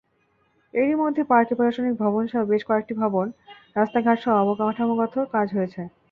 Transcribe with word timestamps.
এরই 0.73 0.95
মধ্যে 0.95 1.21
পার্কের 1.23 1.57
প্রশাসনিক 1.57 1.95
ভবনসহ 1.97 2.41
বেশ 2.51 2.61
কয়েকটি 2.69 2.93
ভবন, 3.01 3.25
রাস্তাঘাটসহ 3.75 4.33
অবকাঠামোগত 4.43 5.15
কাজ 5.33 5.47
হয়েছে। 5.55 5.81